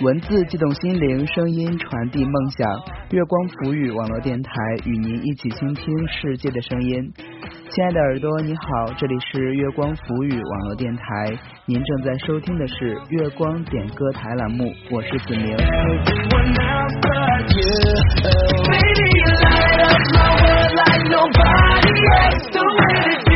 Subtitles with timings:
[0.00, 2.70] 文字激动心灵，声音传递梦想。
[3.10, 4.50] 月光浮语网络电台
[4.84, 7.12] 与您一起倾听世界的声音。
[7.70, 11.02] 亲爱的耳朵，你好，这里是月光浮语网络电台，
[11.66, 15.56] 您正在收听的是月光点歌台栏目，我是子明。
[22.52, 23.27] 想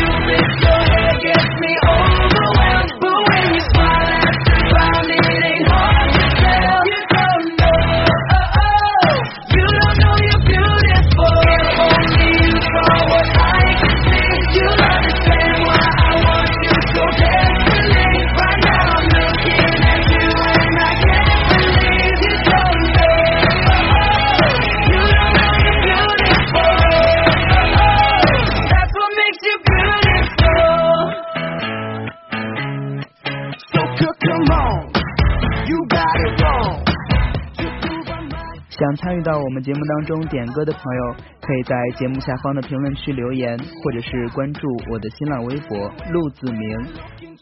[39.13, 46.79] 参与到我们节目当中点歌的朋友，可以在节目下方的评论区留言，或者是关注我的新浪微博“陆子明”。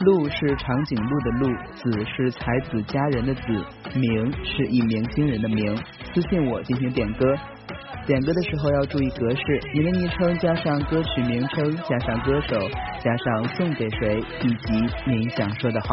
[0.05, 1.47] 陆是长颈鹿的鹿，
[1.77, 3.43] 子是才子佳人的子，
[3.95, 5.77] 明是一鸣惊人的鸣。
[6.13, 7.37] 私信我进行点歌，
[8.05, 12.69] 点歌的时候要注意格式，您的昵称加上歌曲名称，加上歌手，
[12.99, 15.89] 加上送给谁，以及您想说的话。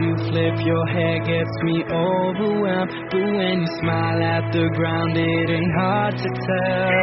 [0.00, 2.92] You flip your hair gets me overwhelmed.
[3.10, 6.99] But when you smile at the ground, it ain't hard to tell.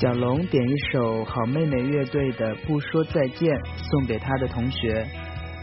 [0.00, 3.50] 小龙点一首好妹妹乐队的《不说再见》，
[3.90, 5.04] 送给他的同学。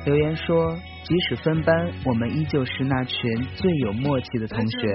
[0.03, 1.73] 留言说，即使分班，
[2.05, 3.15] 我们依旧是那群
[3.55, 4.93] 最有默契的同学。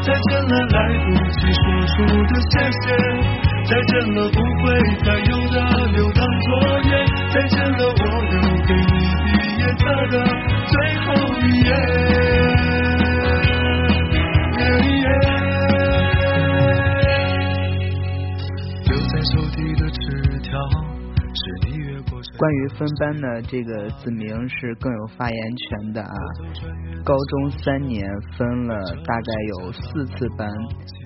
[0.00, 1.60] 再见了来不及说
[1.92, 2.96] 出的谢谢，
[3.68, 4.64] 再见了不会
[5.04, 5.36] 再有
[22.44, 26.14] 关于分班呢，这个子明是更有发言权的啊。
[27.02, 28.06] 高中三年
[28.36, 28.76] 分了
[29.06, 30.46] 大概有四次班，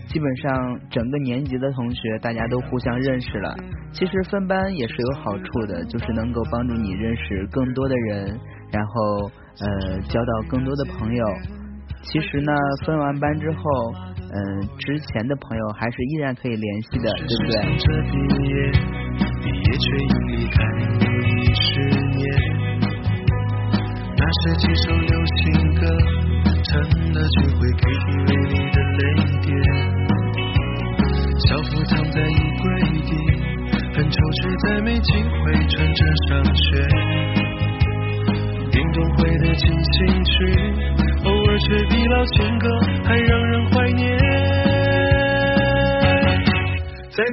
[0.09, 3.55] 基本上整个年级的同学大家都互相认识了。
[3.93, 8.37] 其实分班也是有好处的，就是能够帮助你认识更多的人，
[8.73, 9.31] 然后
[9.61, 11.25] 呃交到更多的朋友。
[12.03, 12.53] 其实呢，
[12.85, 13.63] 分完班之后，
[14.19, 18.98] 嗯，之前的朋友还是依然可以联系的，对不对？
[19.79, 21.63] 却因离开你十
[22.17, 22.21] 年，
[24.17, 25.45] 那是几首流行
[25.77, 25.87] 歌，
[26.65, 26.69] 成
[27.13, 29.01] 了聚会 KTV 里的泪
[29.41, 29.49] 点。
[31.47, 32.65] 校服藏在衣柜
[33.07, 33.11] 底，
[33.95, 36.98] 很丑却再没机会穿着上学。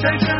[0.00, 0.39] 学。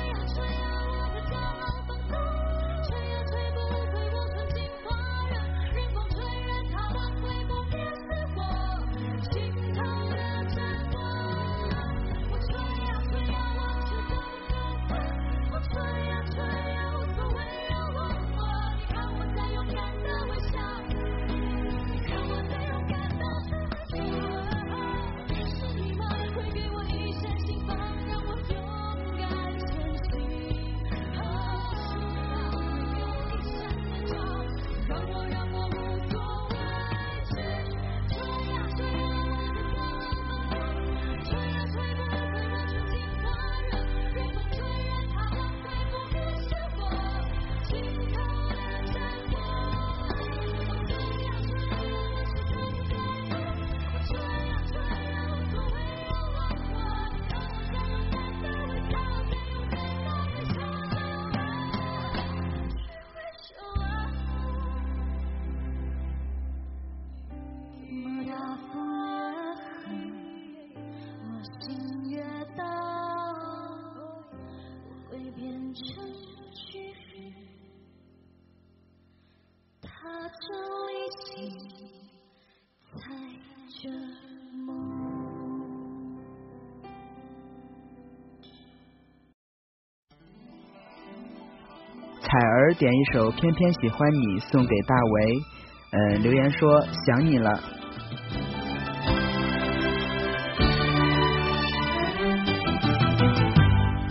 [92.31, 95.43] 彩儿点一首《偏偏喜欢你》送给大为，
[95.91, 97.59] 嗯，留言说想你了。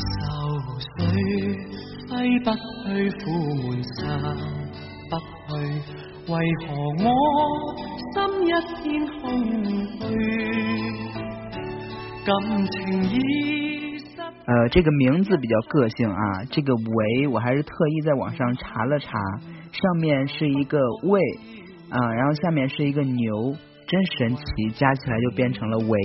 [0.04, 0.20] 愁
[0.98, 1.00] 绪
[2.10, 3.24] 挥不去，苦
[3.56, 3.98] 闷散
[5.08, 5.50] 不去，
[6.30, 6.68] 为何
[7.02, 7.04] 我
[8.12, 8.50] 心一
[8.82, 8.84] 片
[9.22, 9.24] 空
[9.96, 9.98] 虚？
[12.26, 12.28] 感
[12.66, 13.49] 情已。
[14.50, 19.16] 呃，这个名字比较个性啊，这个维我还是特意在网上查了查，
[19.70, 21.20] 上面是一个为
[21.88, 23.54] 啊，然后下面是一个牛，
[23.86, 24.42] 真神奇，
[24.74, 25.96] 加起来就变成了维。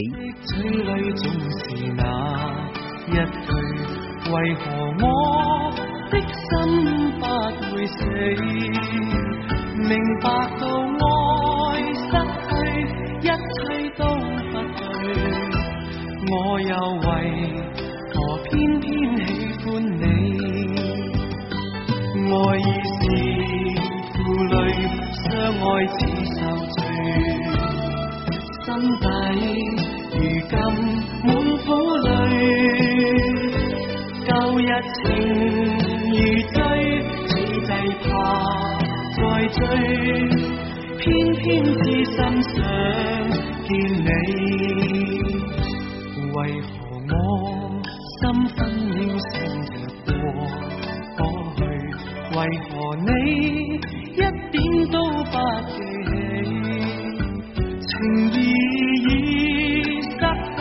[18.15, 19.27] 何偏偏喜
[19.65, 20.01] 欢你，
[22.31, 23.03] 爱意是
[24.13, 24.55] 负累，
[25.11, 25.97] 相爱似
[26.31, 26.39] 受
[26.71, 26.77] 罪，
[28.63, 28.67] 心
[29.01, 29.05] 底
[30.13, 30.17] 如
[30.47, 30.53] 今
[31.25, 31.27] 满
[31.65, 31.67] 苦
[32.05, 32.07] 泪。
[34.25, 34.61] 旧日
[34.95, 35.03] 情
[36.09, 36.15] 如
[36.53, 36.57] 醉，
[37.27, 37.69] 此际
[38.01, 38.07] 怕
[39.11, 39.19] 再
[39.49, 39.59] 追，
[40.97, 41.03] 偏
[41.35, 42.55] 偏痴心想
[43.65, 43.69] 见
[44.05, 44.07] 你，
[46.33, 46.73] 为何
[47.09, 47.13] 我？
[48.15, 48.23] 心
[48.55, 48.57] 分
[48.95, 49.31] 秒闪
[49.65, 49.69] 着
[50.05, 50.13] 过
[51.17, 51.19] 过
[51.57, 51.59] 去，
[52.31, 52.37] 为
[52.69, 53.07] 何你
[54.13, 54.15] 一
[54.51, 54.55] 点
[54.91, 54.95] 都
[55.25, 55.33] 不
[55.67, 55.75] 记
[56.45, 56.49] 起？
[57.81, 57.87] 情
[58.31, 58.33] 意
[59.03, 59.09] 已
[60.01, 60.07] 失
[60.55, 60.57] 去，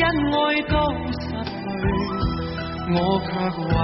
[0.00, 0.34] 恩爱
[0.68, 0.74] 都
[1.12, 1.54] 失去，
[2.92, 3.28] 我却
[3.72, 3.74] 为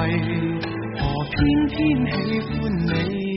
[0.99, 1.35] 何偏
[1.69, 1.73] 偏
[2.07, 2.15] 喜
[2.61, 3.32] 欢你？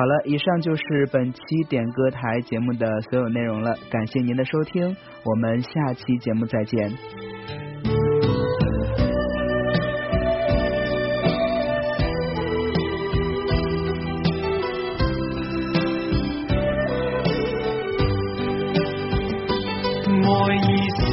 [0.00, 6.90] 好了，以上就是本期点歌台节目的所有内容了，感谢您的收听，我们下期节目再见。
[20.24, 21.04] 爱意是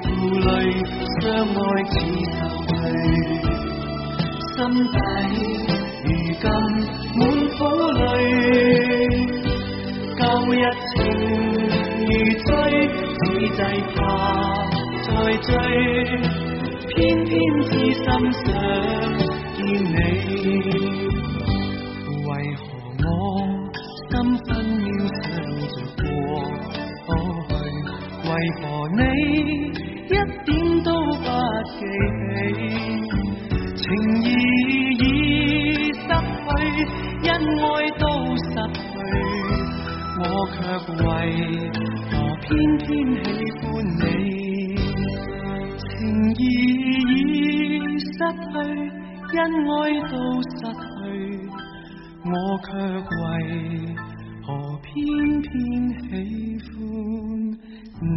[0.00, 0.08] 负
[0.40, 0.50] 累，
[1.20, 1.92] 相爱似
[2.38, 2.40] 受
[2.72, 2.74] 罪，
[4.56, 4.56] 心
[4.90, 5.21] 底。
[15.42, 15.52] 醉，
[16.88, 18.91] 偏偏痴心想。
[48.32, 48.42] 去，
[49.36, 49.72] 恩爱
[50.10, 50.48] 都失
[50.82, 50.84] 去，
[52.24, 52.30] 我
[52.64, 52.68] 却
[53.18, 53.22] 为
[54.44, 54.46] 何
[54.82, 54.92] 偏
[55.42, 55.48] 偏
[56.00, 56.02] 喜
[56.70, 56.76] 欢
[58.00, 58.16] 你？